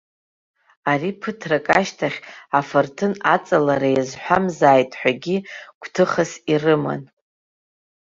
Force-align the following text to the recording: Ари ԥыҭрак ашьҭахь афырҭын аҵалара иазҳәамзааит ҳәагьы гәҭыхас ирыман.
Ари 0.91 1.11
ԥыҭрак 1.19 1.65
ашьҭахь 1.79 2.19
афырҭын 2.59 3.13
аҵалара 3.33 3.89
иазҳәамзааит 3.91 4.91
ҳәагьы 4.99 5.37
гәҭыхас 5.81 6.31
ирыман. 6.51 7.01